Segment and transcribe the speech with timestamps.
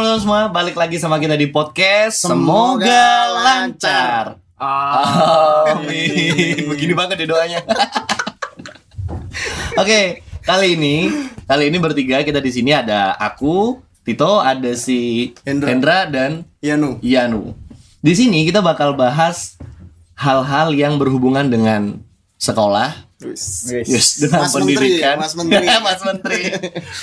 [0.00, 3.04] Halo teman-teman semua, balik lagi sama kita di podcast Semoga, Semoga
[3.36, 4.24] lancar.
[4.56, 6.72] Amin.
[6.72, 7.60] Begini banget ya doanya.
[9.84, 11.12] Oke, kali ini,
[11.44, 16.08] kali ini bertiga kita di sini ada aku, Tito, ada si Hendra.
[16.08, 16.96] dan Yanu.
[17.04, 17.52] Yanu.
[18.00, 19.60] Di sini kita bakal bahas
[20.16, 22.00] hal-hal yang berhubungan dengan
[22.40, 25.66] sekolah, Yes, dengan Mas Menteri, pendidikan, Mas Menteri.
[25.84, 26.40] Mas Menteri.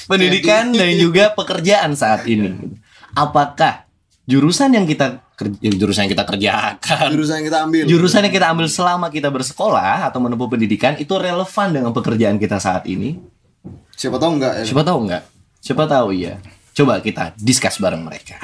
[0.09, 2.57] pendidikan dan juga pekerjaan saat ini.
[3.17, 3.89] Apakah
[4.23, 7.83] jurusan yang kita ker- ya, jurusan yang kita kerjakan, Jurusan yang kita ambil.
[7.83, 12.57] jurusan yang kita ambil selama kita bersekolah atau menempuh pendidikan itu relevan dengan pekerjaan kita
[12.57, 13.17] saat ini?
[13.91, 14.63] Siapa tahu enggak ya?
[14.63, 15.23] Siapa tahu enggak?
[15.57, 16.37] Siapa tahu ya.
[16.71, 18.37] Coba kita discuss bareng mereka.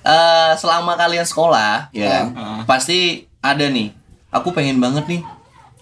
[0.00, 2.62] Eh, selama kalian sekolah, ya, Ah.
[2.62, 3.90] pasti ada nih.
[4.30, 5.20] Aku pengen banget nih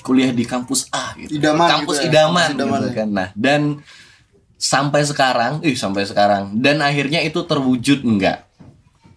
[0.00, 1.36] kuliah di kampus A gitu.
[1.36, 2.96] Idaman kampus gitu ya, idaman, kampus idaman gitu ya.
[2.96, 3.08] kan.
[3.10, 3.60] Nah, dan
[4.56, 8.44] sampai sekarang, ih sampai sekarang dan akhirnya itu terwujud enggak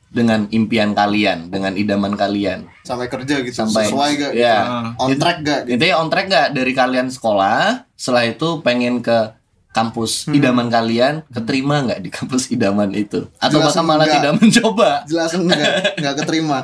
[0.09, 2.65] dengan impian kalian, dengan idaman kalian.
[2.81, 3.53] Sampai kerja gitu.
[3.53, 4.31] Sampai Sesuai gak?
[4.33, 4.89] Ya.
[4.97, 5.59] On track gak?
[5.69, 5.77] Gitu.
[5.77, 9.37] Intinya on track gak dari kalian sekolah, setelah itu pengen ke
[9.69, 10.33] kampus Hmm.
[10.33, 13.29] idaman kalian, keterima nggak di kampus idaman itu?
[13.37, 14.17] Atau Jelas bahkan malah enggak.
[14.17, 14.89] tidak mencoba?
[15.13, 15.73] Jelas enggak?
[16.01, 16.59] Enggak keterima.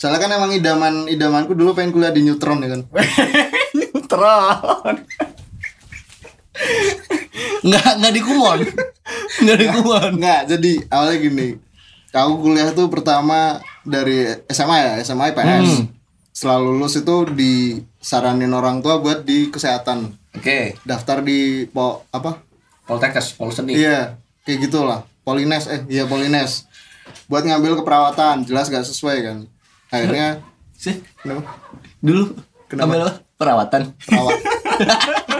[0.00, 2.80] Soalnya kan emang idaman idamanku dulu pengen kuliah di Neutron ya kan.
[3.76, 4.96] Neutron.
[7.62, 8.58] Nggak nggak di kumon,
[9.42, 10.10] nggak di kumon.
[10.18, 11.48] Enggak, jadi awalnya gini.
[12.12, 13.56] Aku kuliah tuh pertama
[13.88, 15.70] dari SMA ya, SMA IPS.
[15.80, 15.84] Hmm.
[16.32, 20.12] Setelah lulus itu disaranin orang tua buat di kesehatan.
[20.36, 22.40] Oke, Daftar di po apa?
[22.84, 23.76] Poltekkes, Polseni.
[23.76, 25.00] Iya, kayak gitulah.
[25.24, 26.66] Polines eh iya Polines.
[27.30, 29.38] Buat ngambil keperawatan, jelas gak sesuai kan.
[29.88, 30.40] Akhirnya
[30.82, 31.46] Sih, kenapa?
[32.02, 32.34] dulu
[32.66, 32.84] Kenapa?
[32.90, 33.02] ambil
[33.38, 33.82] perawatan.
[34.02, 34.38] Perawat.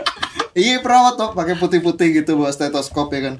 [0.56, 3.34] iya perawat tuh pakai putih-putih gitu buat stetoskop ya kan.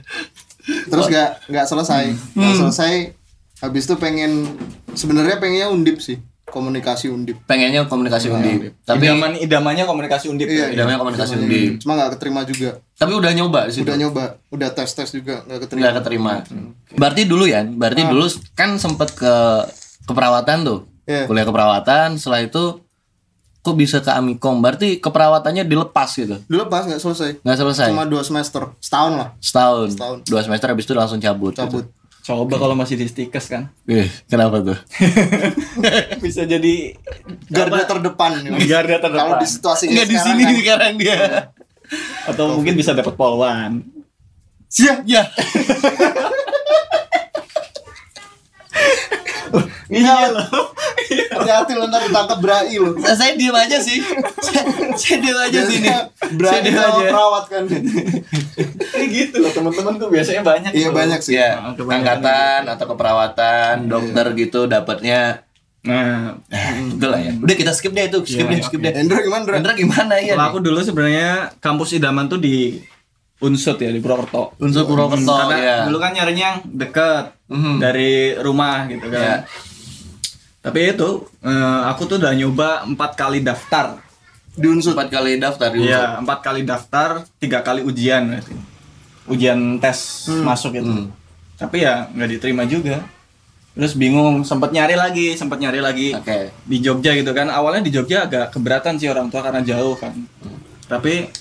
[0.63, 2.05] Terus gak nggak selesai,
[2.39, 2.95] nggak selesai.
[3.63, 4.59] Habis itu pengen
[4.95, 6.19] sebenarnya pengennya undip sih,
[6.51, 7.39] komunikasi undip.
[7.47, 11.79] Pengennya komunikasi undip, tapi idaman idamannya komunikasi undip Iya, idamanya komunikasi undip.
[11.79, 12.83] Cuma nggak keterima juga.
[12.99, 13.87] Tapi udah nyoba situ.
[13.87, 15.83] Udah nyoba, udah tes tes juga nggak keterima.
[15.83, 16.33] nggak keterima.
[16.99, 18.27] Berarti dulu ya, berarti dulu
[18.59, 19.35] kan sempet ke
[20.07, 20.81] keperawatan tuh.
[21.07, 21.27] Iya.
[21.27, 22.82] Kuliah keperawatan, setelah itu
[23.63, 24.59] kok bisa ke Amikom?
[24.59, 26.37] Berarti keperawatannya dilepas gitu.
[26.45, 27.31] Dulu pas nggak selesai.
[27.41, 27.89] nggak selesai.
[27.89, 29.89] Cuma dua semester, setahun lah, setahun.
[29.93, 30.19] Setahun.
[30.25, 31.51] Dua semester habis itu langsung cabut.
[31.51, 31.63] gitu.
[31.63, 31.87] cabut.
[32.23, 34.79] coba kalau masih di stikes kan Eh, kenapa tuh?
[36.25, 36.95] bisa jadi
[37.47, 38.39] Garda terdepan.
[38.41, 38.51] ya.
[38.63, 39.27] Garda terdepan.
[39.27, 41.19] Kalau di situasi Nggak di sini kan, sekarang dia.
[42.25, 43.83] atau mungkin bisa dapat polwan
[44.71, 45.27] Siap ya.
[49.89, 50.47] Iya loh.
[51.33, 52.95] Hati-hati lo ntar ditangkap berai lo.
[52.95, 53.99] Nah, saya diam aja sih.
[54.39, 54.63] saya,
[54.95, 55.89] saya diam aja sini.
[55.89, 57.09] Saya Berai diam sama aja.
[57.09, 57.63] perawat kan.
[58.93, 61.35] ini gitu loh teman-teman tuh biasanya banyak Iya banyak sih.
[61.35, 65.43] Ya, angkatan atau keperawatan, dokter gitu dapatnya
[65.83, 67.35] nah Nah, itu lah ya.
[67.35, 68.95] Udah kita skip deh itu, skip Iya, deh, skip deh.
[68.95, 69.55] Hendra gimana, Dra?
[69.59, 70.39] Hendra gimana ya?
[70.39, 72.79] kalau aku dulu sebenarnya kampus idaman tuh di
[73.41, 77.77] Unsut ya di Purwokerto Unsur Purwokerto karena dulu kan nyarinya yang deket Mhm.
[77.77, 79.43] dari rumah gitu kan.
[80.63, 83.99] Tapi itu eh, aku tuh udah nyoba empat kali daftar
[84.53, 84.93] Di unsur.
[84.93, 85.89] Empat kali daftar di.
[85.89, 88.53] Iya, empat kali daftar, tiga kali ujian berarti.
[89.25, 90.93] Ujian tes masuk itu.
[90.93, 91.09] Hmm.
[91.57, 93.01] Tapi ya nggak diterima juga.
[93.73, 96.53] Terus bingung, sempat nyari lagi, sempat nyari lagi Oke.
[96.69, 97.49] di Jogja gitu kan.
[97.49, 100.13] Awalnya di Jogja agak keberatan sih orang tua karena jauh kan.
[100.85, 101.33] Tapi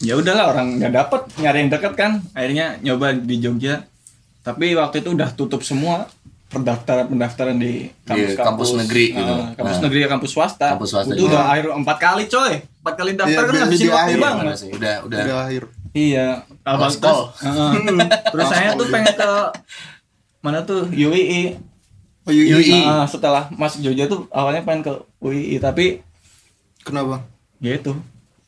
[0.00, 2.12] ya udahlah orang nggak dapet nyari yang dekat kan.
[2.32, 3.84] Akhirnya nyoba di Jogja.
[4.40, 6.08] Tapi waktu itu udah tutup semua
[6.44, 9.34] pendaftaran pendaftaran di kampus, kampus negeri gitu.
[9.34, 9.82] Ah, kampus Nah.
[9.88, 10.66] negeri ya kampus swasta.
[10.76, 11.30] Kampus swasta Itu juga.
[11.34, 12.52] udah akhir empat kali coy.
[12.62, 14.44] Empat kali daftar Iya, kan ngabisin di waktu akhir banget.
[14.54, 14.70] Sih?
[14.70, 15.18] Udah, udah.
[15.20, 15.62] Udah akhir.
[15.94, 16.26] Iya.
[16.64, 17.20] Lost terus?
[17.40, 17.70] Heeh.
[18.28, 19.30] terus saya tuh pengen ke
[20.40, 21.56] mana tuh UII.
[22.24, 22.56] Oh, iya, iya.
[22.56, 22.80] UI.
[22.82, 26.00] Ah, setelah masuk Jogja tuh awalnya pengen ke UII tapi
[26.80, 27.24] Kenapa?
[27.58, 27.96] ya itu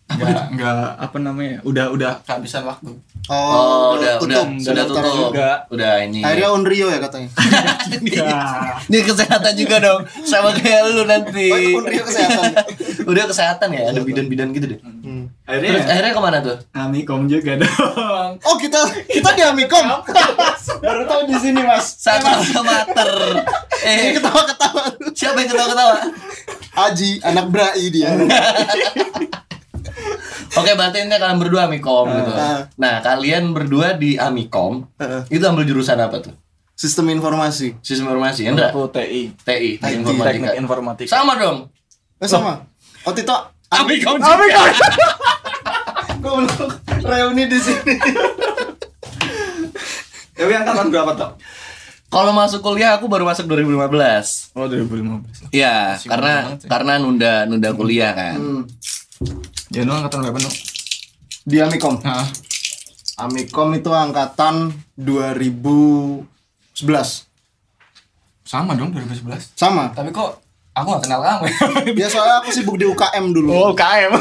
[0.06, 2.94] nggak nggak apa namanya udah udah kehabisan waktu
[3.26, 4.46] Oh, udah, udah, tutup.
[4.62, 5.18] sudah daftar tutup.
[5.28, 5.48] juga.
[5.66, 6.22] Udah ini.
[6.22, 7.28] Akhirnya Unrio ya katanya.
[8.86, 11.50] Ini kesehatan juga dong, sama kayak lu nanti.
[11.50, 12.44] Oh, itu Unrio kesehatan.
[13.10, 14.78] Udah kesehatan ya, ada bidan-bidan gitu deh.
[14.78, 15.26] Hmm.
[15.42, 16.56] akhirnya Terus akhirnya ke mana tuh?
[16.72, 17.70] Amikom juga dong
[18.46, 19.86] Oh kita kita di Amikom.
[20.78, 21.98] Baru tahu di sini mas.
[21.98, 23.10] Sama amater.
[23.76, 24.82] Ini Eh, ketawa-ketawa.
[25.14, 25.94] siapa yang ketawa-ketawa?
[26.76, 28.10] Aji anak Brai dia.
[30.56, 32.32] Oke, berarti ini kalian berdua Amikom gitu.
[32.32, 32.64] Ah.
[32.80, 35.36] Nah, kalian berdua di Amikom, Heeh.
[35.36, 36.32] itu ambil jurusan apa tuh?
[36.76, 37.76] Sistem informasi.
[37.80, 38.72] Sistem informasi, ya enggak?
[38.72, 40.52] aku TI TI, informatika.
[40.52, 41.72] teknik informatika Sama dong.
[42.20, 42.68] Eh sama.
[43.04, 43.32] Oh Tito.
[43.72, 44.32] Amikom juga.
[44.36, 44.66] Amikom.
[46.24, 46.70] Goblok.
[47.04, 47.94] Reuni di sini.
[50.36, 51.30] Tapi angkatan berapa tuh?
[52.06, 54.54] Kalau masuk kuliah aku baru masuk 2015.
[54.54, 55.50] Oh 2015.
[55.50, 56.68] Iya, karena banget ya.
[56.70, 58.36] karena nunda nunda kuliah kan.
[58.36, 58.62] Hmm.
[59.70, 60.50] Ya lu angkatan berapa nu?
[61.42, 61.98] Di Amikom.
[61.98, 62.26] Heeh.
[63.18, 66.22] Amikom itu angkatan 2011.
[68.46, 69.58] Sama dong 2011.
[69.58, 69.90] Sama.
[69.90, 70.38] Tapi kok
[70.70, 71.44] aku gak kenal kamu.
[72.00, 73.50] Ya soalnya aku sibuk di UKM dulu.
[73.50, 74.12] Oh, KM.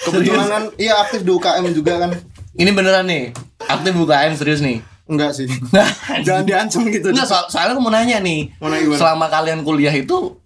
[0.00, 2.10] Kebetulan kan iya aktif di UKM juga kan.
[2.56, 3.36] Ini beneran nih.
[3.68, 4.80] Aktif UKM serius nih.
[5.04, 5.48] Enggak sih.
[6.26, 7.12] Jangan diancam gitu.
[7.12, 8.48] Enggak, so- soalnya aku mau nanya nih.
[8.60, 9.00] Mau nanya gimana?
[9.00, 10.36] Selama kalian kuliah itu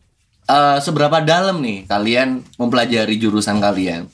[0.44, 4.06] eh, seberapa dalam nih kalian mempelajari jurusan kalian?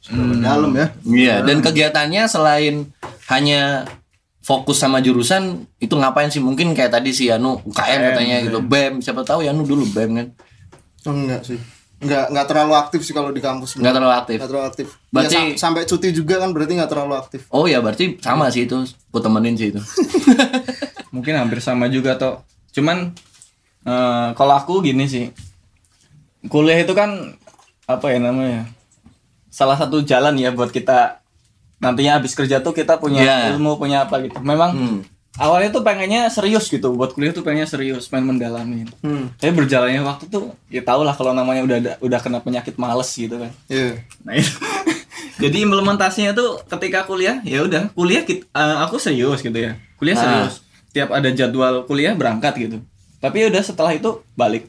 [0.00, 0.86] Seberapa dalam ya.
[1.02, 2.88] Iya, dan kegiatannya selain
[3.28, 3.84] hanya
[4.40, 6.38] fokus sama jurusan itu ngapain sih?
[6.38, 10.26] Mungkin kayak tadi si Yanu UKM katanya gitu, BEM, siapa tahu Yanu dulu BEM kan.
[11.04, 11.60] Oh, enggak sih.
[12.00, 13.76] Enggak enggak terlalu aktif sih kalau di kampus.
[13.76, 14.36] Nggak terlalu aktif.
[14.36, 14.86] Enggak terlalu aktif.
[15.12, 17.40] Berarti- Ya, sa- sampai cuti juga kan berarti enggak terlalu aktif.
[17.48, 18.80] Oh ya, berarti sama sih itu.
[19.06, 19.80] Aku temenin sih itu.
[21.14, 22.40] Mungkin hampir sama juga toh.
[22.72, 23.12] Cuman
[23.82, 25.30] eh, kalau aku gini sih.
[26.42, 27.36] Kuliah itu kan
[27.84, 28.64] apa ya namanya?
[29.48, 31.20] Salah satu jalan ya buat kita
[31.76, 33.36] nantinya habis kerja tuh kita punya Iya.
[33.50, 34.36] ilmu, punya apa gitu.
[34.38, 34.98] Memang Hmm.
[35.36, 39.30] awalnya tuh pengennya serius gitu buat kuliah tuh pengennya serius pengen mendalamin Hmm.
[39.32, 43.08] tapi berjalannya waktu tuh ya tau lah kalau namanya udah ada- udah kena penyakit males
[43.08, 44.02] gitu kan Iya.
[44.20, 44.50] nah itu
[45.40, 50.14] jadi implementasinya tuh ketika kuliah ya udah kuliah kit- eh, aku serius gitu ya kuliah
[50.14, 50.20] Ah.
[50.20, 50.54] serius
[50.90, 52.76] tiap ada jadwal kuliah berangkat gitu
[53.20, 54.66] tapi udah setelah itu balik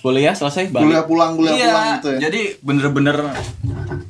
[0.00, 2.18] kuliah selesai balik Kuliah pulang, kuliah iya, pulang gitu ya.
[2.26, 3.16] jadi bener-bener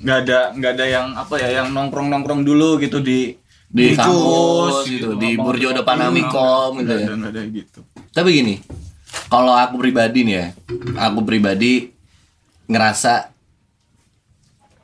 [0.00, 3.36] nggak ada nggak ada yang apa ya yang nongkrong nongkrong dulu gitu di
[3.66, 7.08] Di Ikut, kampus gitu, di ngomong- Burjo depan Amikom gitu ya.
[7.16, 7.80] ada, gitu
[8.12, 8.54] Tapi gini,
[9.32, 10.46] kalau aku pribadi nih ya,
[11.00, 11.88] aku pribadi
[12.68, 13.32] ngerasa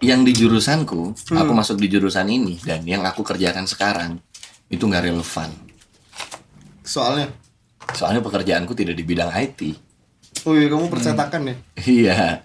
[0.00, 4.24] yang di jurusanku, aku masuk di jurusan ini dan yang aku kerjakan sekarang
[4.68, 5.52] itu nggak relevan.
[6.80, 7.28] Soalnya
[7.94, 9.60] Soalnya pekerjaanku tidak di bidang IT.
[10.44, 11.54] Oh iya kamu percetakan ya?
[11.82, 12.44] Iya.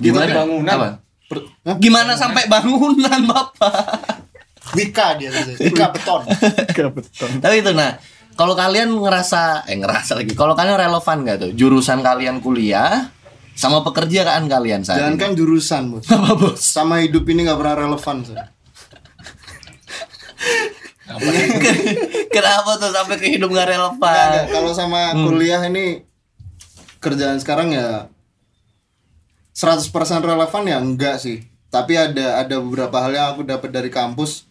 [0.00, 0.32] Gimana?
[0.32, 0.72] bangunan.
[0.74, 0.88] Apa?
[1.28, 1.76] Per- Hah?
[1.78, 3.74] Gimana sampai bangunan, Bapak?
[4.74, 6.22] Wika dia Wika beton.
[7.42, 7.98] Tapi itu nah,
[8.34, 13.10] kalau kalian ngerasa eh ngerasa lagi, kalau kalian relevan nggak tuh jurusan kalian kuliah
[13.52, 15.22] sama pekerjaan kalian saat Jangan ini?
[15.22, 16.06] kan jurusan bos.
[16.08, 16.58] Apa bos?
[16.62, 18.16] Sama hidup ini nggak pernah relevan.
[22.34, 24.28] Kenapa tuh sampai ke hidup Nggak, relevan?
[24.30, 24.46] nggak.
[24.52, 26.06] Kalau sama kuliah ini
[27.00, 28.06] kerjaan sekarang ya
[29.52, 29.90] 100%
[30.22, 31.44] relevan ya enggak sih.
[31.70, 34.46] Tapi ada ada beberapa hal yang aku dapat dari kampus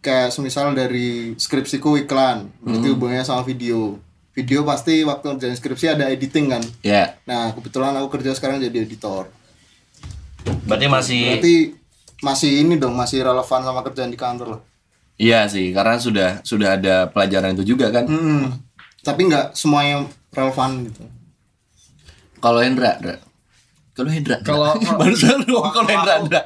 [0.00, 4.00] kayak semisal dari skripsiku iklan, berarti hubungannya sama video.
[4.32, 6.62] Video pasti waktu kerjaan skripsi ada editing kan.
[6.80, 9.28] Ya, Nah, kebetulan aku kerja sekarang jadi editor.
[10.64, 11.54] berarti masih Berarti
[12.22, 14.60] masih ini dong, masih relevan sama kerjaan di kantor loh.
[15.20, 18.08] Iya sih, karena sudah sudah ada pelajaran itu juga kan.
[18.08, 18.56] Hmm.
[19.00, 21.04] Tapi nggak semuanya relevan gitu.
[22.38, 23.16] Kalau Hendra, Hendra.
[23.90, 26.42] Kalau Hendra, Kalau- baru selalu kalau Hendra, Hendra.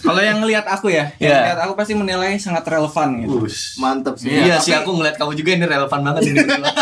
[0.00, 1.38] kalau yang ngelihat aku ya yang Iya.
[1.46, 3.36] ngelihat aku pasti menilai sangat relevan gitu
[3.78, 4.26] Mantap sih.
[4.26, 6.66] Iya, Iya, sih aku ngeliat kamu juga ini relevan banget ini berdua.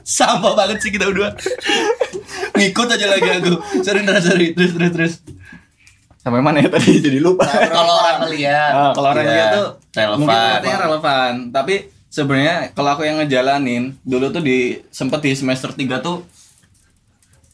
[0.00, 1.36] Sama banget sih kita berdua.
[2.52, 3.52] Ngikut aja lagi aku.
[3.80, 4.46] Sorry, Hendra, sorry.
[4.52, 5.14] Terus, terus, terus.
[6.20, 9.66] Sampai mana ya tadi jadi lupa Kalau orang ngeliat, Ah, kalau orang iya, lihat tuh
[9.90, 10.18] relevan.
[10.20, 11.74] mungkin katanya relevan tapi
[12.06, 14.58] sebenarnya kalau aku yang ngejalanin dulu tuh di
[14.90, 16.26] sempet di semester 3 tuh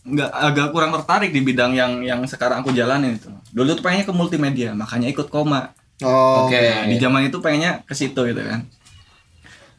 [0.03, 4.07] nggak agak kurang tertarik di bidang yang yang sekarang aku jalanin itu dulu tuh pengennya
[4.07, 6.45] ke multimedia makanya ikut koma Oh.
[6.45, 6.61] Oke.
[6.61, 8.69] Nah, di zaman itu pengennya ke situ gitu kan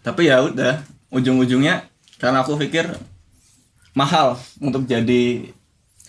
[0.02, 1.86] tapi ya udah ujung-ujungnya
[2.18, 2.90] karena aku pikir
[3.94, 5.54] mahal untuk jadi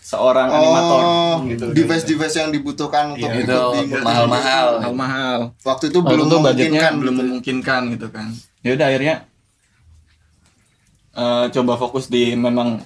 [0.09, 3.61] seorang animator Oh, gitu device-device yang dibutuhkan untuk Iya, ikut itu
[3.93, 4.67] di mahal-mahal.
[4.81, 7.21] mahal-mahal Waktu itu Waktu belum itu memungkinkan belum gitu.
[7.23, 9.15] memungkinkan gitu kan ya udah akhirnya
[11.13, 12.81] eh, coba fokus di memang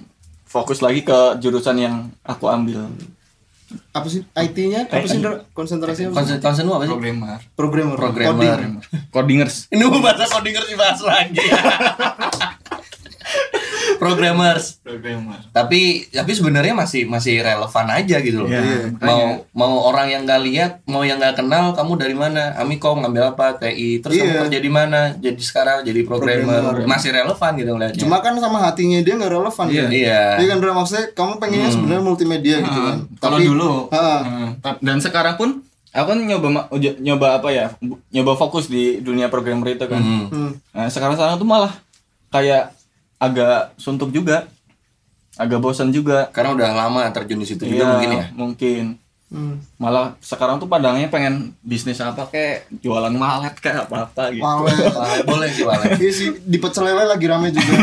[0.44, 2.90] fokus lagi ke jurusan yang aku ambil
[3.88, 4.84] Apa sih IT-nya?
[4.84, 5.48] Apa sih Ndra?
[5.56, 6.12] konsentrasinya?
[6.12, 6.36] apa sih?
[6.36, 6.92] Konsen konsen lu apa sih?
[6.92, 7.96] programmer Programmer.
[7.96, 8.52] Programmer.
[8.52, 8.72] coding.
[9.08, 11.40] codingers Ini mau bahasa codingers dibahas lagi.
[13.94, 14.78] Programmers.
[14.78, 18.48] programmer Tapi tapi sebenarnya masih masih relevan aja gitu loh.
[18.48, 19.22] Iya, mau
[19.52, 22.54] mau orang yang nggak lihat, mau yang nggak kenal, kamu dari mana?
[22.54, 23.56] Amikom ngambil apa?
[23.56, 23.98] TI.
[23.98, 24.40] Terus kamu Iya.
[24.42, 25.00] kerja di mana?
[25.14, 26.60] Jadi sekarang jadi programmer.
[26.62, 26.86] Programmer.
[26.86, 28.00] Masih relevan gitu ngeliatnya.
[28.00, 29.82] Cuma kan sama hatinya dia nggak relevan Iya.
[29.82, 29.90] kan?
[29.90, 30.22] iya.
[30.36, 32.96] Iya kan Ndra maksudnya kamu pengennya sebenarnya multimedia gitu kan.
[33.18, 34.20] kalau Tapi- dulu eh,
[34.80, 35.50] dan sekarang pun
[35.88, 36.48] aku kan nyoba
[36.98, 37.66] nyoba apa ya
[38.08, 40.26] nyoba fokus di dunia programmer itu kan Hmm.
[40.26, 40.50] Hmm.
[40.70, 41.72] nah sekarang sekarang tuh malah
[42.28, 42.72] kayak
[43.22, 44.50] agak suntuk juga
[45.32, 48.24] agak bosan juga Karena udah lama terjun di situ juga Iya, mungkin ya.
[48.34, 48.84] mungkin
[49.32, 49.64] Hmm.
[49.80, 54.44] Malah sekarang tuh pandangnya pengen bisnis apa kayak jualan malet kayak apa-apa gitu.
[54.44, 54.92] Walet.
[54.92, 55.96] Wah, boleh sih Walet.
[55.96, 57.80] Iya sih di pecel lele lagi rame juga.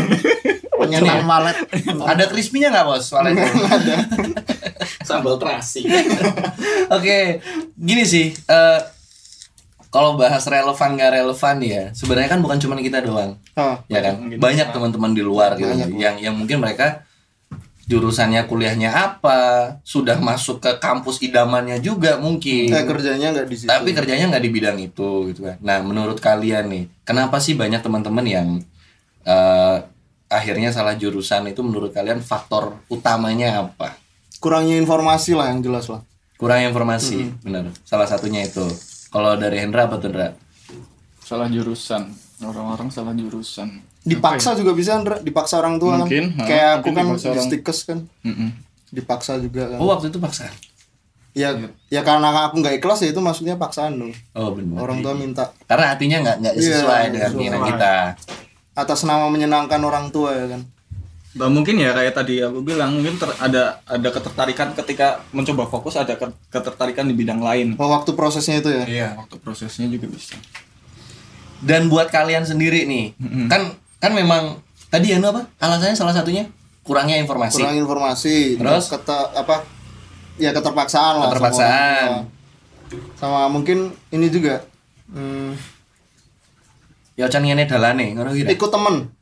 [0.78, 1.58] Penyandang malet.
[2.06, 3.10] Ada crispy-nya nggak bos?
[3.10, 3.34] Walet.
[5.10, 5.90] Sambal terasi.
[6.96, 7.42] Oke,
[7.74, 8.30] gini sih.
[8.30, 8.80] eh,
[9.90, 13.82] kalau bahas relevan nggak relevan ya, sebenarnya kan bukan cuma kita doang, Hah.
[13.90, 14.22] ya kan?
[14.22, 15.98] Mungkin Banyak teman-teman di luar gitu, Banyak.
[15.98, 17.06] yang yang mungkin mereka
[17.90, 22.70] jurusannya kuliahnya apa, sudah masuk ke kampus idamannya juga mungkin.
[22.70, 23.70] Eh kerjanya nggak di situ.
[23.70, 25.58] Tapi kerjanya nggak di bidang itu gitu kan.
[25.58, 28.48] Nah, menurut kalian nih, kenapa sih banyak teman-teman yang
[29.26, 29.78] eh,
[30.30, 33.98] akhirnya salah jurusan itu menurut kalian faktor utamanya apa?
[34.40, 36.02] kurangnya informasi lah yang jelas lah.
[36.40, 37.68] Kurang informasi, benar.
[37.84, 38.64] Salah satunya itu.
[39.10, 40.34] Kalau dari Hendra apa tuh, Hendra?
[41.20, 42.10] salah jurusan.
[42.40, 43.86] Orang-orang salah jurusan.
[44.02, 46.42] Dipaksa juga bisa Andra, dipaksa orang tua Mungkin, kan.
[46.42, 48.50] ha, Kayak aku kan stikes kan, Mm-mm.
[48.90, 49.78] dipaksa juga kan.
[49.78, 50.50] Oh, waktu itu paksa.
[51.38, 51.54] Ya,
[51.88, 54.14] ya karena aku nggak ikhlas ya itu maksudnya paksaan dong.
[54.34, 54.82] Oh, benar.
[54.82, 57.38] Orang tua minta Karena hatinya nggak nggak Iya, sesuai dengan sesuai.
[57.38, 57.94] keinginan kita.
[58.74, 60.62] atas nama menyenangkan orang tua ya kan.
[61.30, 65.94] Bah, mungkin ya kayak tadi aku bilang mungkin ter- ada ada ketertarikan ketika mencoba fokus
[65.94, 67.78] ada ke- ketertarikan di bidang lain.
[67.78, 68.84] Oh, waktu prosesnya itu ya.
[68.90, 70.34] Iya, waktu prosesnya juga bisa.
[71.62, 73.14] Dan buat kalian sendiri nih,
[73.46, 74.58] kan kan memang
[74.90, 75.46] tadi ya apa?
[75.62, 76.50] Alasannya salah satunya
[76.82, 77.62] kurangnya informasi.
[77.62, 78.58] Kurang informasi.
[78.58, 78.90] Terus?
[78.90, 79.62] kata apa?
[80.42, 81.30] Ya keterpaksaan lah.
[81.30, 82.10] sama Keterpaksaan.
[82.10, 83.02] tua.
[83.22, 84.66] Sama, mungkin ini juga
[85.14, 85.54] hmm,
[87.14, 89.19] Ya ocan ngene dalane, ngono ikut temen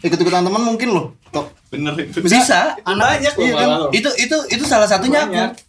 [0.00, 1.52] ikut-ikutan temen mungkin loh Tok.
[1.68, 2.20] Bener itu.
[2.20, 2.72] Bisa.
[2.82, 3.68] anak Banyak iya kan?
[3.90, 5.52] Itu itu itu salah satunya Banyak.
[5.52, 5.66] aku.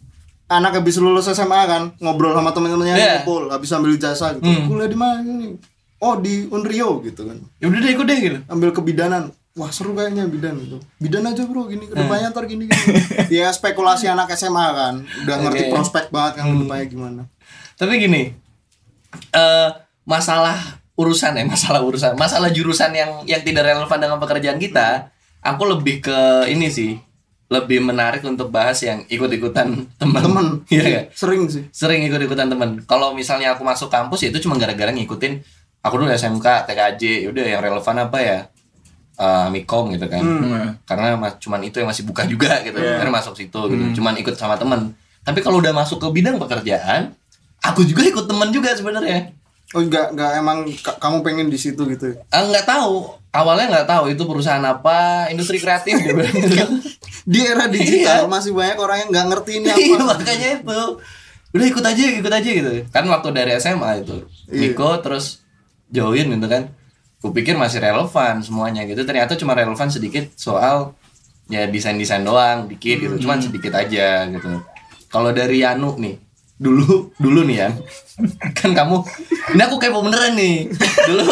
[0.50, 3.12] anak habis lulus SMA kan ngobrol sama temen-temennya Iya.
[3.18, 4.66] ngumpul habis ambil jasa gitu Hmm.
[4.66, 5.54] kuliah di mana nih
[5.98, 8.38] oh di Unrio gitu kan Ya udah deh ikut deh gitu.
[8.46, 12.64] ambil kebidanan wah seru kayaknya bidan gitu bidan aja bro gini ke depannya ntar gini
[12.64, 12.94] gini
[13.36, 15.70] ya spekulasi anak SMA kan udah ngerti Oke.
[15.70, 17.22] prospek banget kan ke depannya gimana
[17.76, 18.22] Tapi gini,
[19.30, 19.68] eh
[20.02, 25.08] masalah urusan ya, masalah urusan, masalah jurusan yang yang tidak relevan dengan pekerjaan kita,
[25.40, 26.18] aku lebih ke
[26.52, 27.00] ini sih,
[27.48, 30.20] lebih menarik untuk bahas yang ikut-ikutan teman.
[30.22, 31.04] temen Iya nggak?
[31.16, 32.84] sering sih Sering ikut-ikutan teman.
[32.84, 35.42] Kalau misalnya aku masuk kampus ya itu cuma gara-gara ngikutin
[35.80, 38.38] aku dulu SMK, TKJ, udah yang relevan apa ya?
[39.20, 40.24] Eh, Mikom gitu kan.
[40.24, 40.66] Hmm.
[40.88, 42.80] Karena mas, cuman itu yang masih buka juga gitu.
[42.80, 43.00] Iya.
[43.00, 44.00] Karena masuk situ gitu.
[44.00, 44.96] Cuman ikut sama teman.
[45.20, 47.12] Tapi kalau udah masuk ke bidang pekerjaan,
[47.60, 49.36] aku juga ikut teman juga sebenarnya.
[49.70, 52.16] Oh enggak enggak emang ka- kamu pengen di situ gitu ya?
[52.28, 53.18] Ah, nggak tahu.
[53.30, 56.18] Awalnya nggak tahu itu perusahaan apa, industri kreatif gitu.
[57.22, 58.26] di era digital Iya.
[58.26, 60.80] masih banyak orang yang nggak ngerti ini apa Iya makanya itu.
[61.50, 62.70] Udah ikut aja, ikut aja gitu.
[62.88, 64.70] Kan waktu dari SMA itu, Iya.
[64.70, 65.42] Niko terus
[65.86, 66.70] join gitu kan.
[67.20, 69.02] Kupikir masih relevan semuanya gitu.
[69.02, 70.94] Ternyata cuma relevan sedikit soal
[71.46, 73.14] ya desain-desain doang, dikit gitu.
[73.20, 74.58] Cuman sedikit aja gitu.
[75.06, 76.16] Kalau dari Yanu nih,
[76.60, 77.68] dulu dulu nih ya.
[78.58, 79.00] kan kamu
[79.50, 80.68] ini aku kepo beneran nih.
[81.02, 81.24] Dulu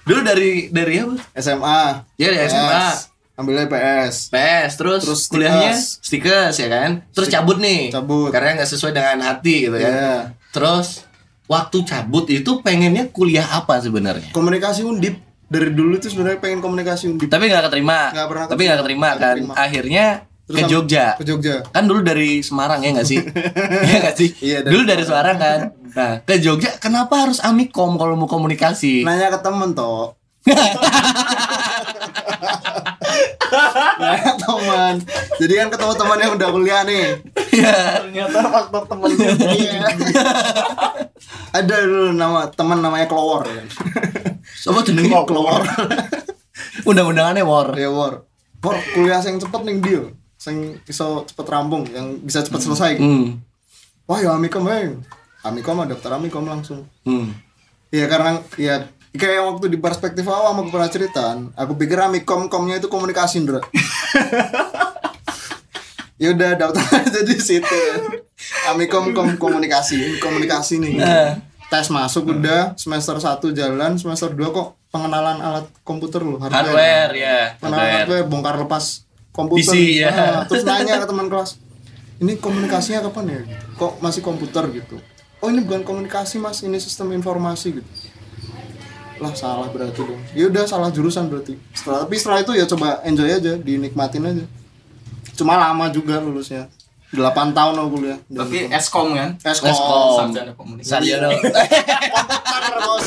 [0.00, 1.18] dulu dari dari apa?
[1.34, 1.80] SMA
[2.14, 2.70] Ya dari SMA.
[2.70, 2.98] PS.
[3.32, 6.54] ambilnya PS PS terus, Terus kuliahnya stikers.
[6.54, 8.28] ya kan terus cabut nih Cabut.
[8.28, 10.16] karena nggak sesuai dengan hati gitu kan Iya.
[10.50, 11.08] terus
[11.46, 15.16] waktu cabut itu pengennya kuliah apa sebenarnya komunikasi undip
[15.48, 19.08] dari dulu tuh sebenarnya pengen komunikasi undip tapi nggak keterima Nggak pernah tapi nggak keterima
[19.08, 19.52] Nggak kan keterima.
[19.56, 20.06] akhirnya
[20.50, 21.14] Terus ke Jogja.
[21.14, 21.62] Ke Jogja.
[21.70, 23.22] Kan dulu dari Semarang ya nggak sih?
[23.86, 24.28] Iya nggak sih?
[24.42, 25.70] Iya, dari dulu dari Semarang kan.
[25.94, 29.06] Nah ke Jogja kenapa harus amikom kalau mau komunikasi?
[29.06, 30.18] Nanya ke temen toh
[34.00, 34.94] nanya teman
[35.36, 37.20] jadi kan ketemu teman yang udah kuliah nih.
[37.52, 38.08] Iya.
[38.08, 39.36] Ternyata faktor temennya.
[39.36, 39.84] Iya.
[41.52, 43.66] ada dulu nama teman namanya Clower kan
[44.64, 45.12] Coba jenenge?
[45.12, 45.60] Clower
[46.88, 47.76] undang-undangannya war.
[47.76, 48.24] Ya war.
[48.64, 50.02] War kuliah yang cepet nih dia
[50.40, 53.36] sing iso cepet rampung yang bisa cepet selesai hmm.
[54.08, 54.96] wah ya amikom eh
[55.44, 57.36] amikom ada daftar amikom langsung Hmm.
[57.90, 62.78] Iya karena ya kayak waktu di perspektif awam aku pernah cerita, aku pikir amikom komnya
[62.78, 63.58] itu komunikasi, Ndra.
[66.22, 67.82] ya udah daftar aja di situ.
[68.70, 71.02] Amikom kom komunikasi, komunikasi nih.
[71.02, 71.30] Eh.
[71.66, 77.54] Tes masuk udah semester 1 jalan, semester 2 kok pengenalan alat komputer loh, hardware ya
[77.62, 79.06] Pengenalan hardware hardware, bongkar lepas
[79.46, 79.72] komputer.
[79.72, 80.10] PC, ya.
[80.12, 81.56] Ah, terus nanya ke teman kelas,
[82.20, 83.40] ini komunikasinya kapan ya?
[83.80, 85.00] Kok masih komputer gitu?
[85.40, 87.90] Oh ini bukan komunikasi mas, ini sistem informasi gitu.
[89.20, 90.20] Lah salah berarti dong.
[90.36, 91.56] Ya udah salah jurusan berarti.
[91.72, 94.44] Setelah tapi setelah itu ya coba enjoy aja, dinikmatin aja.
[95.36, 96.68] Cuma lama juga lulusnya.
[97.10, 98.18] 8 tahun aku kuliah.
[98.30, 99.34] Tapi Eskom kan?
[99.42, 99.66] Eskom.
[99.66, 100.30] Eskom.
[100.30, 100.88] Sarjana komunikasi.
[100.94, 103.06] Sarjana Komputer, bos.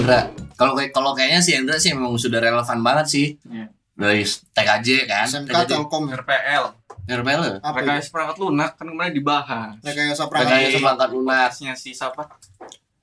[0.00, 0.20] Hendra,
[0.56, 3.68] Kalau kayak kalau kayaknya si Hendra sih memang sudah relevan banget sih Iya.
[3.94, 5.24] dari TKJ kan.
[5.26, 5.70] SMK TKJ.
[5.70, 6.16] Telkom ya.
[6.16, 6.64] RPL
[7.10, 7.56] RPL ya?
[7.60, 11.48] Apa rekayasa perangkat lunak kan kemarin dibahas Rekayasa perangkat seperangkat lunak.
[11.48, 12.22] Podcastnya si siapa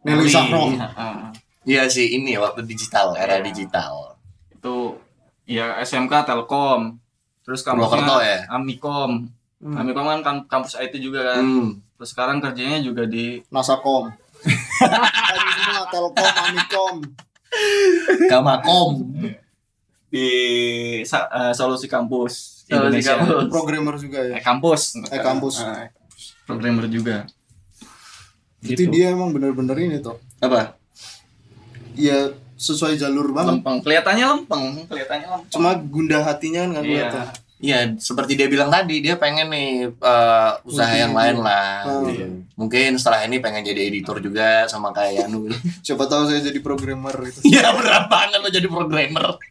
[0.02, 0.26] Nelly.
[0.28, 0.70] Sahro.
[0.70, 1.30] Iya, ah.
[1.64, 3.46] Iya sih ini waktu digital, era Iya.
[3.46, 4.18] digital.
[4.50, 4.98] itu
[5.46, 6.98] ya SMK Telkom
[7.42, 8.40] terus kampusnya ya?
[8.50, 9.74] Amikom Hmm.
[9.76, 11.70] Amikom kan kam- kampus IT juga kan Hmm.
[11.94, 14.10] terus sekarang kerjanya juga di Nasakom.
[15.90, 16.96] Telkom, Amikom.
[18.28, 18.92] Kamakom.
[20.08, 20.28] di
[21.04, 23.44] sa- eh, solusi kampus Solusi Indonesia kampus.
[23.50, 24.34] Programmer juga ya.
[24.34, 25.56] eh, kampus Eh, kampus.
[25.62, 25.88] Eh,
[26.44, 27.28] programmer juga
[28.60, 28.90] Itu Gitu.
[28.90, 30.16] dia emang bener-bener ini tuh.
[30.40, 30.80] Apa?
[31.94, 33.60] Ya sesuai jalur banget.
[33.60, 37.26] lempeng kelihatannya lempeng kelihatannya lempeng Cuma gundah hatinya kan nggak iya kelihatan.
[37.58, 41.02] Iya, seperti dia bilang tadi, dia pengen nih eh, usaha Mungkin.
[41.02, 41.70] yang lain lah.
[41.86, 42.06] Oh.
[42.06, 42.26] Gitu.
[42.54, 45.50] Mungkin setelah ini pengen jadi editor juga sama kayak Yanu.
[45.82, 47.42] Siapa tahu saya jadi programmer gitu.
[47.44, 49.42] Iya berat banget lo jadi programmer.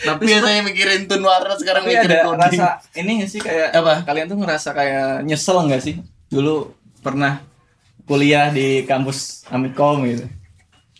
[0.00, 2.58] tapi Biasanya mikirin tune warna sekarang mikirin ada coding.
[2.58, 3.94] rasa ini nggak sih kayak Apa?
[4.02, 5.94] kalian tuh ngerasa kayak nyesel nggak sih
[6.26, 7.44] dulu pernah
[8.02, 10.24] kuliah di kampus Amikom gitu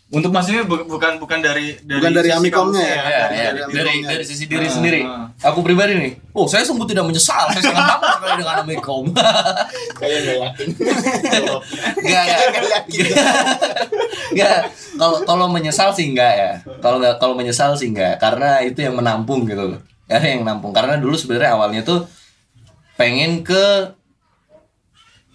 [0.08, 2.88] untuk maksudnya bu- bukan bukan dari, dari Bukan dari sisi Amikomnya ya?
[2.88, 4.08] Ya, ya, Dari dari, Amikomnya.
[4.08, 5.00] dari sisi diri Ah, sendiri.
[5.02, 5.28] ah.
[5.44, 9.04] Aku pribadi nih, oh saya sungguh tidak menyesal, saya sangat bangga sekali dengan Amikom.
[9.98, 10.68] kayak nggak yakin
[11.98, 12.82] Enggak, enggak.
[14.30, 14.58] Enggak.
[14.94, 16.50] Kalau kalau menyesal sih enggak ya.
[16.78, 19.80] Kalau enggak kalau menyesal sih enggak karena itu yang menampung gitu loh.
[20.04, 22.08] Karena yang menampung karena dulu sebenarnya awalnya tuh
[22.96, 23.92] pengen ke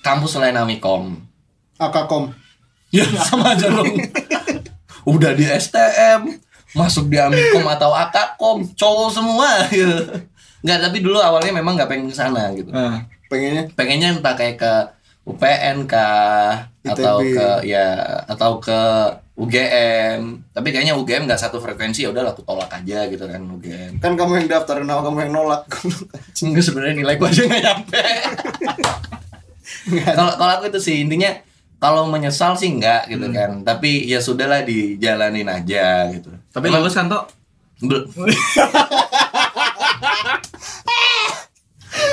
[0.02, 1.22] kampus selain Amikom.
[1.78, 2.34] Akakom.
[2.90, 3.86] Ya sama aja dong.
[5.04, 6.40] Udah di STM,
[6.74, 10.24] masuk di Amikom atau Akakom, cowok semua gitu.
[10.64, 12.72] Enggak, tapi dulu awalnya memang nggak pengen ke sana gitu.
[12.72, 13.68] nah, Pengennya?
[13.76, 14.74] Pengennya entah kayak ke
[15.24, 17.96] UPN kah atau ke ya
[18.28, 18.80] atau ke
[19.34, 23.98] UGM tapi kayaknya UGM nggak satu frekuensi ya udahlah aku tolak aja gitu kan UGM
[23.98, 25.64] kan kamu yang daftar, kenapa kamu yang nolak?
[26.44, 28.04] Enggak sebenarnya nilai gua aja nggak nyampe.
[30.06, 31.34] Kalau kalau aku itu sih intinya
[31.84, 33.60] kalau menyesal sih enggak gitu kan.
[33.68, 36.32] Tapi ya sudahlah dijalanin aja gitu.
[36.56, 37.28] Tapi lulus kan toh
[37.84, 38.08] Bel-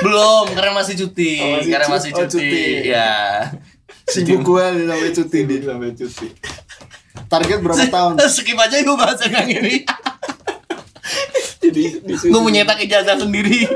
[0.03, 1.39] belum karena masih cuti.
[1.39, 2.91] Oh, masih karena masih oh, cuti, cuti.
[2.91, 3.47] ya.
[4.11, 5.63] Sibuk gue sampai cuti dia.
[5.63, 6.27] sampai cuti.
[7.31, 8.19] Target berapa tahun?
[8.27, 9.87] skip aja gue bahas yang ini.
[11.63, 11.83] Jadi
[12.27, 13.71] gue menyetak ijazah sendiri.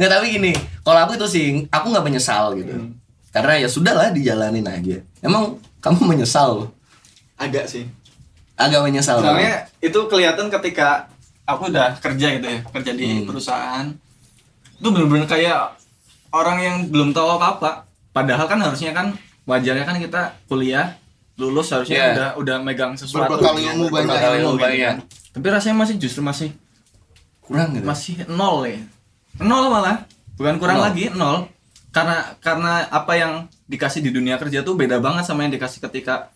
[0.00, 0.56] Nggak tapi gini.
[0.80, 2.96] Kalau aku itu sih aku nggak menyesal gitu
[3.36, 6.72] karena ya sudahlah dijalanin aja emang kamu menyesal
[7.36, 7.84] agak sih
[8.54, 11.04] agak menyesal soalnya itu kelihatan ketika
[11.44, 13.26] aku udah kerja gitu ya kerja di Hmm.
[13.26, 13.86] perusahaan
[14.72, 15.76] itu bener-bener kayak
[16.30, 19.12] orang yang belum tahu apa-apa padahal kan harusnya kan
[19.44, 20.96] wajarnya kan kita kuliah
[21.36, 22.08] lulus harusnya Iya.
[22.10, 23.70] udah udah megang sesuatu Berbekal gitu ya.
[23.70, 24.08] ilmu banyak.
[24.08, 24.88] Berbekal Ilmu gitu banyak.
[24.90, 24.96] kan.
[25.30, 26.48] tapi rasanya masih justru masih
[27.40, 28.80] kurang gitu masih nol ya
[29.38, 30.86] nol malah bukan kurang Nol.
[30.88, 31.44] lagi nol
[31.96, 33.32] karena karena apa yang
[33.64, 36.28] dikasih di dunia kerja tuh beda banget sama yang dikasih ketika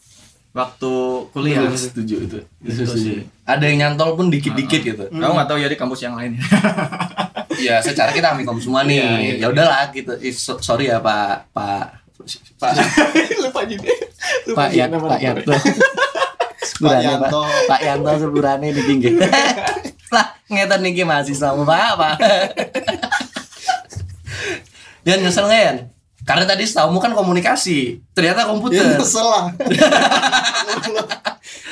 [0.56, 0.92] waktu
[1.36, 1.68] kuliah.
[1.68, 2.38] Setuju itu.
[2.64, 3.28] Itu sih.
[3.44, 5.04] ada yang nyantol pun dikit-dikit gitu.
[5.12, 6.40] Kamu nggak tahu ya di kampus yang lain.
[7.60, 9.04] Ya secara kita amikom semua nih.
[9.04, 9.34] Iya, iya.
[9.44, 10.16] ya udahlah gitu.
[10.32, 11.92] So- sorry ya pak pak
[12.56, 12.72] pak.
[13.44, 13.90] Lupa juga.
[14.56, 15.52] Pak ya pak Yanto.
[16.80, 17.42] Pak Yanto.
[17.68, 17.80] Pak.
[17.84, 19.12] Yanto sepurane di pinggir.
[20.08, 22.14] Lah ngeten niki mahasiswa pak pak
[25.02, 25.78] dan nyesel nggak Yan?
[26.20, 28.84] Karena tadi setahumu kan komunikasi, ternyata Ya komputer.
[28.92, 29.46] nyesel lah.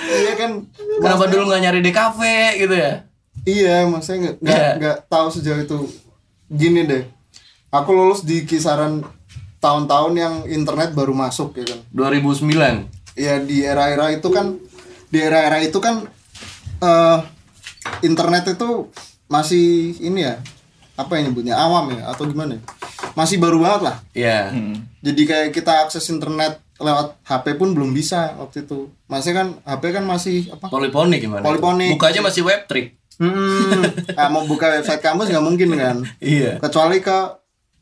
[0.09, 0.53] Iya kan.
[0.65, 2.93] Kenapa maksudnya- dulu nggak nyari di kafe gitu ya?
[3.45, 4.71] Iya, maksudnya nggak nggak Iya.
[4.79, 5.79] nggak tahu sejauh itu.
[6.49, 7.05] Gini deh,
[7.69, 9.05] aku lulus di kisaran
[9.59, 11.81] tahun-tahun yang internet baru masuk ya kan.
[11.91, 12.89] 2009.
[13.15, 14.57] Ya di era-era itu kan,
[15.07, 16.09] di era-era itu kan
[16.79, 17.19] eh
[18.01, 18.89] internet itu
[19.27, 19.67] masih
[20.01, 20.41] ini ya,
[20.99, 22.59] apa yang nyebutnya awam ya atau gimana?
[22.59, 22.63] ya?
[23.15, 23.97] Masih baru banget lah.
[24.11, 24.51] Iya.
[24.99, 28.91] Jadi kayak kita akses internet lewat HP pun belum bisa waktu itu.
[29.07, 30.67] Masih kan HP kan masih apa?
[30.67, 31.47] Poliponik gimana?
[31.47, 31.95] Poliponik.
[31.95, 32.99] Buka aja masih web trick.
[33.19, 33.83] Hmm,
[34.19, 35.97] ah, mau buka website kampus nggak mungkin kan?
[36.19, 36.59] Iya.
[36.59, 37.19] Kecuali ke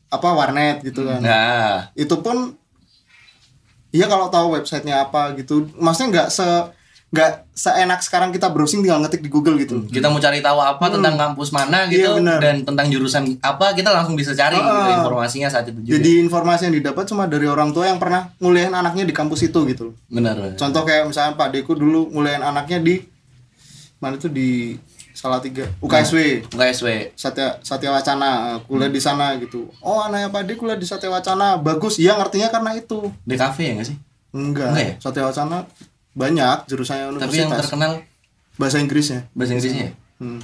[0.07, 1.21] apa warnet gitu kan.
[1.21, 2.53] Nah, Itu pun
[3.87, 6.43] Iya kalau tahu websitenya apa gitu, maksudnya nggak se
[7.07, 9.87] nggak seenak sekarang kita browsing tinggal ngetik di Google gitu.
[9.87, 12.37] kita mau cari tahu apa tentang kampus mana gitu Iya, benar.
[12.37, 14.99] dan tentang jurusan apa kita langsung bisa cari gitu, Ah.
[14.99, 15.95] informasinya saat itu juga.
[15.95, 19.55] Jadi informasi yang didapat cuma dari orang tua yang pernah nguliahin anaknya di kampus itu
[19.65, 19.95] gitu.
[20.07, 20.35] benar.
[20.35, 20.59] benar.
[20.59, 22.99] Contoh kayak misalnya Pak Deku dulu nguliahin anaknya di
[23.97, 24.75] mana itu di
[25.11, 26.45] Salatiga, UKSW.
[26.51, 26.87] UKSW.
[27.17, 29.65] Satya Satya Wacana eh, kuliah di sana gitu.
[29.79, 31.57] Oh, anaknya Pak Ade kuliah di Satya Wacana.
[31.57, 31.97] Bagus.
[31.97, 33.09] Iya, ngertinya karena itu.
[33.23, 33.97] Di kafe ya nggak sih?
[34.29, 34.69] Enggak.
[34.69, 34.93] Enggak ya?
[35.01, 35.65] Satya Wacana
[36.17, 37.91] banyak jurusannya Tapi yang universitas terkenal
[38.57, 39.93] bahasa Inggrisnya bahasa Inggrisnya.
[39.93, 39.93] ya?
[40.17, 40.41] Hmm.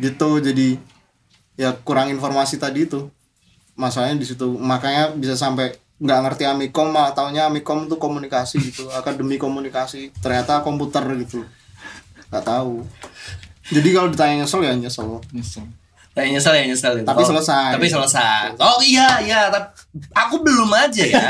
[0.00, 0.68] Gitu jadi
[1.60, 3.12] ya kurang informasi tadi itu.
[3.76, 8.88] Masalahnya di situ makanya bisa sampai nggak ngerti Amikom malah taunya Amikom itu komunikasi gitu,
[8.98, 10.16] akademi komunikasi.
[10.16, 11.44] Ternyata komputer gitu.
[12.32, 12.80] nggak tahu.
[13.68, 15.20] Jadi kalau ditanya nyesel ya nyesel.
[16.16, 17.04] Kayak nyesel ya nyesel itu.
[17.04, 17.76] Tapi Oh, selesai.
[17.76, 18.56] Tapi selesai.
[18.56, 19.68] Oh iya iya, tapi
[20.16, 21.28] aku belum aja ya.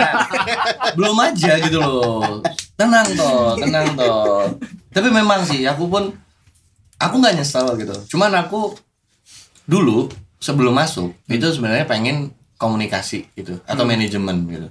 [0.96, 2.38] belum aja gitu loh.
[2.78, 4.46] Tenang toh, tenang toh.
[4.94, 6.14] Tapi memang sih aku pun
[7.02, 8.14] aku nggak nyesel gitu.
[8.14, 8.78] Cuman aku
[9.66, 10.06] dulu
[10.38, 14.68] sebelum masuk itu sebenarnya pengen komunikasi gitu atau manajemen gitu.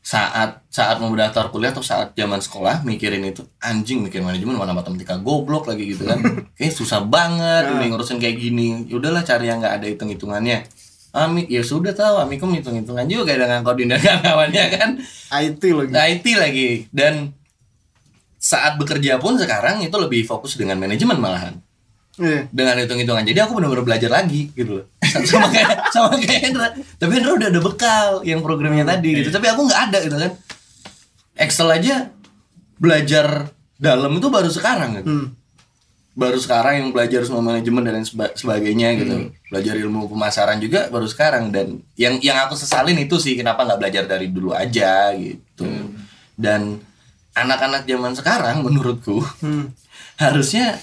[0.00, 4.72] Saat saat mau daftar kuliah atau saat zaman sekolah mikirin itu anjing mikir manajemen mana
[4.72, 6.18] matematika goblok lagi gitu kan.
[6.58, 8.88] Kayak susah banget ini ngurusin kayak gini.
[8.88, 10.64] Ya udahlah cari yang nggak ada hitung-hitungannya.
[11.10, 14.90] Amik ya sudah tahu Amikom hitung-hitungan juga dengan koordinat kawannya kan.
[15.36, 15.92] IT lagi.
[15.92, 17.34] IT lagi dan
[18.40, 21.60] saat bekerja pun sekarang itu lebih fokus dengan manajemen malahan
[22.20, 22.40] Iya.
[22.52, 23.24] dengan hitung-hitungan.
[23.24, 24.86] Jadi aku benar-benar belajar lagi gitu loh.
[25.26, 26.68] Sama kayak sama kayak Hendra.
[26.94, 29.28] Tapi Hendra udah ada bekal yang programnya tadi gitu.
[29.28, 30.32] Tapi aku nggak ada gitu kan.
[31.34, 32.12] Excel aja
[32.76, 35.08] belajar dalam itu baru sekarang gitu.
[35.08, 35.28] Hmm.
[36.10, 39.14] baru sekarang yang belajar semua manajemen dan seba- sebagainya gitu.
[39.46, 41.48] Belajar ilmu pemasaran juga baru sekarang.
[41.48, 45.64] Dan yang yang aku sesalin itu sih kenapa nggak belajar dari dulu aja gitu.
[46.34, 46.76] Dan
[47.32, 49.72] anak-anak zaman sekarang menurutku Hmm.
[50.20, 50.76] harusnya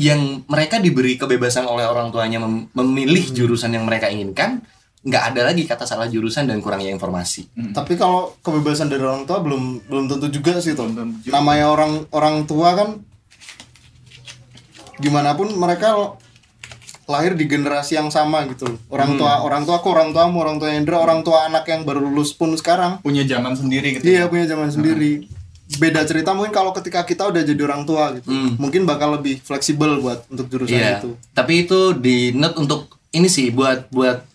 [0.00, 4.64] yang mereka diberi kebebasan oleh orang tuanya mem- memilih jurusan yang mereka inginkan
[5.00, 7.48] nggak ada lagi kata salah jurusan dan kurangnya informasi.
[7.72, 10.88] Tapi kalau kebebasan dari orang tua belum belum tentu juga sih tuh.
[11.28, 12.88] Namanya orang orang tua kan
[15.00, 16.16] gimana pun mereka
[17.08, 18.76] lahir di generasi yang sama gitu.
[18.92, 22.04] Orang tua orang tua aku orang tuamu orang tua Hendra orang tua anak yang baru
[22.04, 23.00] lulus pun sekarang.
[23.00, 25.24] Punya zaman sendiri gitu dia punya zaman sendiri.
[25.78, 28.26] Beda cerita mungkin kalau ketika kita udah jadi orang tua gitu.
[28.26, 28.58] Hmm.
[28.58, 30.98] Mungkin bakal lebih fleksibel buat untuk jurusan Iya.
[30.98, 31.14] itu.
[31.30, 34.26] Tapi itu di note untuk ini sih buat buat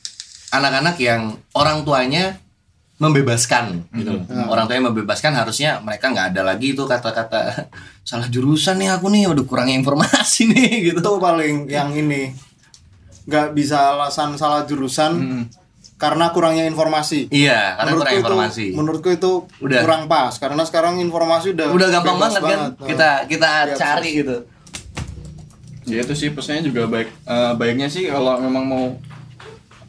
[0.52, 2.40] anak-anak yang orang tuanya
[2.96, 4.24] membebaskan gitu.
[4.48, 7.68] Orang tuanya membebaskan harusnya mereka nggak ada lagi itu kata-kata
[8.08, 11.00] salah jurusan nih aku nih udah kurangnya informasi nih gitu.
[11.04, 12.32] Itu paling yang ini
[13.28, 15.44] nggak bisa alasan salah jurusan
[15.96, 17.28] karena kurangnya informasi.
[17.30, 18.66] Iya, karena kurang itu, informasi.
[18.72, 19.80] menurutku itu Udah.
[19.80, 23.76] kurang pas karena sekarang informasi udah Udah gampang bebas banget, kan Nah, kita kita Iya,
[23.76, 24.38] cari gitu.
[25.86, 28.86] ya itu sih pesannya juga baik eh, baiknya sih kalau memang mau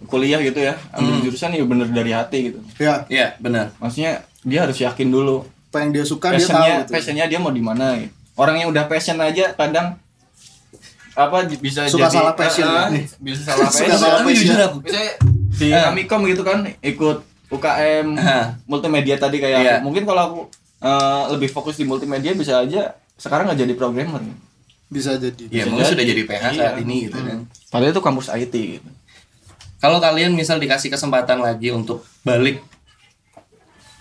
[0.06, 3.72] kuliah gitu ya ambil jurusan ya bener dari hati gitu ya Iya, benar.
[3.76, 6.90] maksudnya dia harus yakin dulu apa yang dia suka dia tahu passionnya gitu.
[6.92, 8.12] passionnya dia mau di mana gitu.
[8.36, 9.96] orang yang udah passion aja kadang
[11.14, 12.84] apa bisa Suka jadi salah passion, Eh, ya.
[12.92, 14.44] eh, bisa salah Suka passion salah Tapi passion.
[14.44, 14.76] jujur aku.
[14.84, 15.12] Misalnya
[15.56, 15.82] di Eh.
[15.82, 18.58] Amikom gitu kan ikut UKM Hah.
[18.64, 19.74] multimedia tadi kayak Iya.
[19.74, 19.84] aku.
[19.84, 20.40] mungkin kalau aku
[20.78, 22.82] eh, lebih fokus di multimedia bisa aja
[23.14, 24.20] sekarang nggak jadi programmer
[24.86, 25.92] bisa jadi Iya, Bisa mungkin jadi.
[25.92, 26.82] sudah jadi PH saat Iya.
[26.82, 27.38] ini gitu kan.
[27.68, 28.88] padahal itu kampus IT gitu
[29.76, 32.64] Kalau kalian misal dikasih kesempatan lagi untuk balik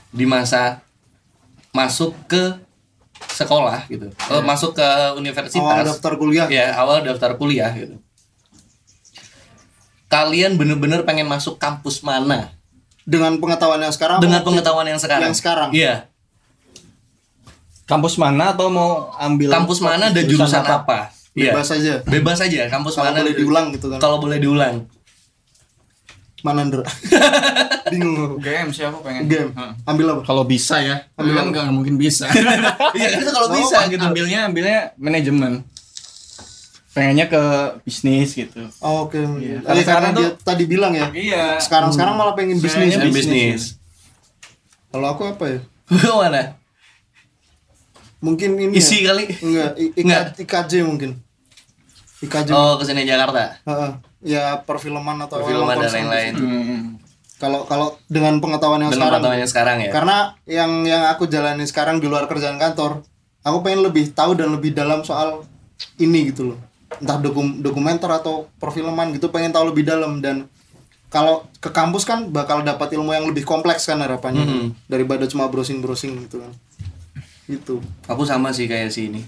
[0.09, 0.79] di masa
[1.71, 2.55] masuk ke
[3.27, 7.99] sekolah gitu, oh, masuk ke universitas, awal daftar kuliah ya awal daftar kuliah gitu.
[10.15, 12.55] Kalian bener-bener pengen masuk kampus mana
[13.03, 15.27] dengan pengetahuan yang sekarang dengan pengetahuan yang sekarang?
[15.27, 15.69] yang sekarang.
[15.71, 16.07] Iya.
[17.85, 21.13] kampus mana atau mau ambil Kampus mana dan jurusan apa?
[21.35, 21.51] Iya.
[21.51, 22.65] bebas aja Bebas aja.
[22.65, 23.21] Kampus kalau mana?
[23.21, 24.87] boleh diulang gitu kan Kalau boleh diulang.
[26.41, 26.85] mana Ndra
[27.91, 28.37] bingung.
[28.37, 29.73] UGM sih aku pengen game Hah.
[29.83, 32.29] ambil apa Kalau bisa ya, Ambil kan nggak mungkin bisa.
[32.97, 33.97] Iya kan itu kalau bisa gitu.
[33.99, 35.65] ambilnya ambilnya manajemen
[36.95, 37.41] pengennya ke
[37.81, 39.59] bisnis gitu oh, oke Iya.
[39.59, 43.19] Tadi Karena karena dia tadi bilang ya iya sekarang sekarang malah pengen bisnis Yang bisnis.
[43.19, 43.61] bisnis.
[44.87, 45.59] kalau aku apa ya
[46.15, 46.55] Mana?
[48.17, 49.11] mungkin ini Isi ya.
[49.11, 49.23] kali.
[49.37, 50.23] enggak Enggak.
[50.39, 51.11] IKJ mungkin
[52.17, 53.59] IKJ Oh, ke sini Jakarta.
[53.61, 53.91] Heeh.
[54.25, 56.33] ya perfilman atau Perfilman dan lain-lain.
[56.33, 56.81] Hmm.
[57.35, 59.91] kalau kalau dengan pengetahuan yang Dengan sekarang pengetahuan yang sekarang ya.
[59.91, 63.03] karena yang yang aku jalani sekarang di luar kerjaan kantor
[63.41, 65.43] aku pengen lebih tahu dan lebih dalam soal
[65.97, 66.59] ini gitu loh
[66.97, 70.47] entah dokum dokumenter atau perfilman gitu pengen tahu lebih dalam dan
[71.07, 74.67] kalau ke kampus kan bakal dapat ilmu yang lebih kompleks kan harapannya Mhm.
[74.85, 76.51] daripada cuma browsing browsing gitu kan
[77.45, 79.21] gitu Aku sama sih kayak si ini.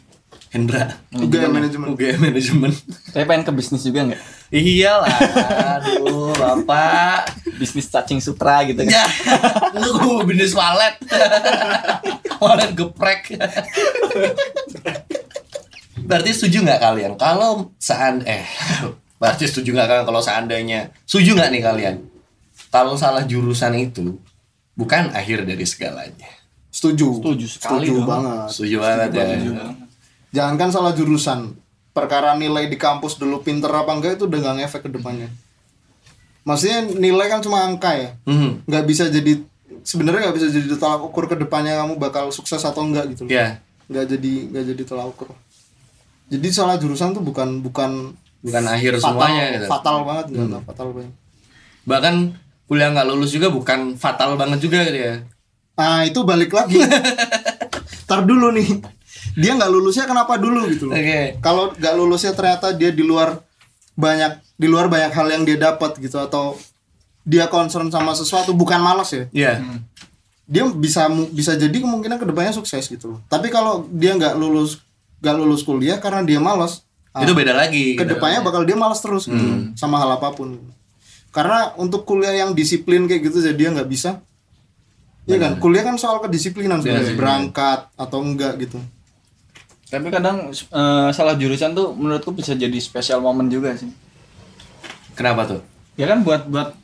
[0.48, 0.96] Hendra.
[1.14, 2.72] juga manajemen UGM manajemen.
[3.08, 4.22] Saya pengen ke bisnis juga nggak?
[4.48, 5.12] Iyalah,
[5.76, 7.36] aduh, Bapak.
[7.60, 8.90] Bisnis cacing sutra gitu kan.
[8.90, 9.04] Ya,
[9.76, 10.96] lu gue bisnis walet.
[12.42, 13.36] walet geprek.
[16.08, 18.48] Berarti setuju nggak kalian kalau seand eh
[19.22, 21.96] berarti setuju nggak kalian kalau seandainya setuju nggak nih kalian
[22.70, 24.15] kalau salah jurusan itu
[24.74, 26.30] bukan akhir dari segalanya.
[26.70, 27.20] Setuju.
[27.20, 28.08] Setuju sekali Setuju dong.
[28.08, 28.48] banget.
[28.54, 29.26] Setuju banget ya.
[30.30, 31.39] Jangankan salah jurusan,
[31.89, 35.32] perkara nilai di kampus dulu pinter apa enggak itu udah nggak ngefek ke depannya.
[36.43, 38.63] Maksudnya nilai kan cuma angka ya, Hmm.
[38.63, 39.41] nggak bisa jadi
[39.82, 43.26] sebenarnya nggak bisa jadi tolak ukur ke depannya kamu bakal sukses atau enggak gitu.
[43.26, 43.32] loh.
[43.34, 45.28] Ya, Nggak jadi nggak jadi tolak ukur.
[46.28, 48.12] Jadi salah jurusan tuh bukan bukan
[48.44, 49.66] bukan akhir fatal, semuanya gitu.
[49.66, 51.13] fatal banget nggak fatal banget.
[51.84, 52.16] Bahkan
[52.68, 55.16] kuliah nggak lulus juga bukan fatal banget juga gitu ya.
[55.74, 56.78] Nah itu balik lagi.
[58.08, 58.80] Tar dulu nih,
[59.36, 60.96] dia nggak lulusnya kenapa dulu gitu loh.
[60.96, 61.40] Oke.
[61.40, 63.44] kalau nggak lulusnya ternyata dia di luar
[63.94, 66.56] banyak di luar banyak hal yang dia dapat gitu atau
[67.22, 69.54] dia concern sama sesuatu bukan malas ya Iya.
[70.48, 74.80] dia bisa bisa jadi kemungkinan ke depannya sukses gitu loh tapi kalau dia nggak lulus
[75.22, 77.98] nggak lulus kuliah karena dia malas ah, Itu beda lagi.
[77.98, 78.02] gitu.
[78.02, 79.74] ke depannya bakal dia malas terus gitu.
[79.74, 80.58] Sama hal apa pun.
[81.34, 84.22] Karena untuk kuliah yang disiplin kayak gitu jadi dia nggak bisa.
[85.28, 85.52] Iya kan?
[85.60, 87.14] Kuliah kan soal kedisiplinan sebenarnya.
[87.18, 88.80] Berangkat atau enggak gitu.
[89.88, 93.92] Tapi kadang eh, salah jurusan tuh menurutku bisa jadi spesial momen juga sih.
[95.18, 95.62] Kenapa tuh?
[95.98, 96.78] Ya kan buat buat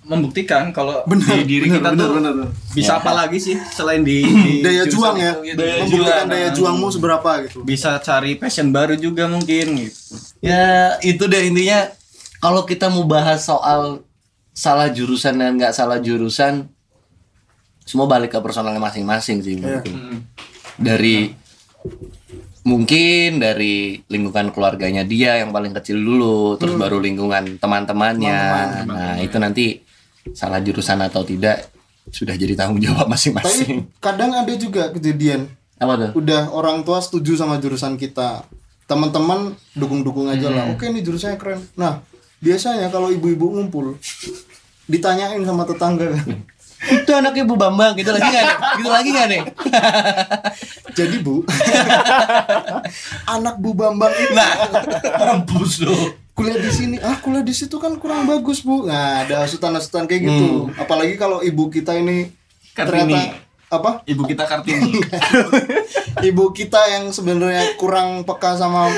[0.00, 2.50] membuktikan kalau Benar, di diri benar, kita benar, tuh benar, benar.
[2.72, 5.60] bisa apa lagi sih selain di, di daya juang ya itu gitu.
[5.60, 9.98] membuktikan daya Nah, juangmu seberapa gitu Bisa cari passion baru juga mungkin gitu.
[10.40, 11.92] Ya itu deh intinya
[12.40, 14.00] kalau kita mau bahas soal
[14.56, 16.66] salah jurusan dan nggak salah jurusan
[17.84, 19.92] semua balik ke personalnya masing-masing sih menurutku.
[20.80, 21.36] Dari
[22.64, 28.40] mungkin dari lingkungan keluarganya dia yang paling kecil dulu, terus baru lingkungan teman-temannya.
[28.88, 29.66] Nah, itu nanti
[30.32, 31.68] salah jurusan atau tidak
[32.08, 33.86] sudah jadi tanggung jawab tapi masing-masing.
[33.98, 36.10] kadang ada juga kejadian Apa tuh?
[36.18, 38.44] udah orang tua setuju sama jurusan kita
[38.84, 42.02] teman-teman dukung-dukung aja lah oke nih jurusannya keren nah
[42.38, 43.94] biasanya kalau ibu-ibu ngumpul
[44.84, 46.28] ditanyain sama tetangga kan
[46.80, 48.56] Itu anak ibu Bambang gitu lagi nggak nih?
[48.80, 49.42] Gitu lagi nggak nih?
[50.96, 51.44] jadi bu
[53.28, 54.50] anak bu bambang itu Nah,
[55.20, 55.84] mampus.
[56.40, 56.96] Kuliah di sini.
[56.98, 58.88] Ah kuliah di situ kan kurang bagus bu.
[58.88, 60.48] Nah ada asutan-asutan kayak gitu.
[60.74, 62.32] Apalagi kalau ibu kita ini
[62.72, 63.12] Kartini.
[63.12, 63.20] ternyata
[63.68, 63.90] apa?
[64.08, 64.96] Ibu kita Kartini.
[66.32, 68.88] ibu kita yang sebenarnya kurang peka sama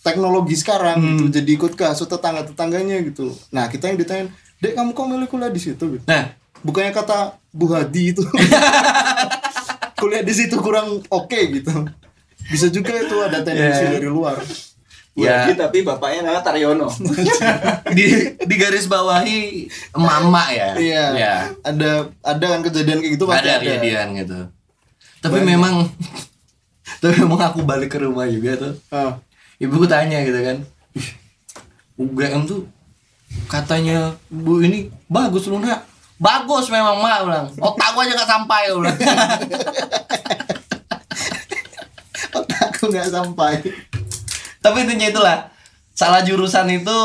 [0.00, 3.32] teknologi sekarang gitu jadi ikut ke asut tetangga tetangganya gitu.
[3.48, 4.24] Nah kita yang ditanya
[4.60, 5.84] dek kamu kok milih kuliah di situ?
[5.96, 6.04] Gitu.
[6.04, 8.20] Nah, bukannya kata Bu Hadi itu.
[10.00, 11.72] Kuliah di situ kurang oke gitu.
[12.48, 13.92] Bisa juga itu ada tendensi Ya.
[13.92, 14.40] dari luar
[15.22, 16.88] ya tapi bapaknya namanya Taryono.
[17.96, 18.06] di
[18.38, 20.74] di garis bawahi mama ya.
[20.76, 21.34] iya Ya.
[21.60, 24.38] ada ada kan kejadian kayak gitu pasti Ada ada, kejadian gitu.
[25.20, 25.84] Tapi memang
[27.02, 28.74] tapi memang aku balik ke rumah juga tuh.
[28.88, 29.20] Ah,
[29.56, 30.56] Ibuku tanya gitu kan.
[30.96, 31.08] "Ih,
[31.96, 32.64] UGM tuh
[33.46, 35.84] katanya Bu ini bagus lu nak.
[36.16, 37.46] Bagus memang mak bilang.
[37.56, 38.98] Otak gua aja gak sampai bilang.
[42.60, 43.52] aku nggak sampai
[44.60, 45.36] Tapi intinya itulah
[45.90, 46.98] salah jurusan itu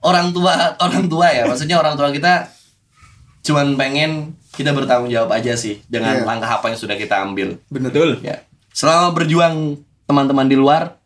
[0.00, 1.44] orang tua orang tua ya.
[1.44, 2.48] Maksudnya orang tua kita
[3.42, 6.24] cuman pengen kita bertanggung jawab aja sih dengan Iya.
[6.24, 7.56] langkah apa yang sudah kita ambil.
[7.66, 8.20] Betul.
[8.20, 8.44] Ya.
[8.70, 11.00] Selama berjuang teman-teman di luar,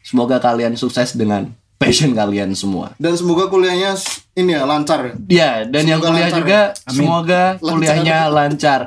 [0.00, 2.90] semoga kalian sukses dengan passion kalian semua.
[2.96, 3.94] dan semoga kuliahnya
[4.34, 6.96] ini ya lancar ya Ya, dan yang Semoga kuliah lancar juga Amin.
[6.96, 7.70] semoga Lancar.
[7.70, 8.80] kuliahnya lancar.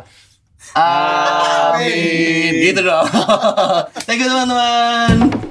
[0.73, 2.51] Amin.
[2.62, 3.08] Gitu dong.
[4.06, 5.50] Thank you teman-teman.